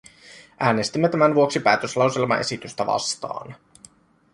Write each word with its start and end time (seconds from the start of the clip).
Äänestimme 0.59 1.09
tämän 1.09 1.35
vuoksi 1.35 1.59
päätöslauselmaesitystä 1.59 2.85
vastaan. 2.85 3.55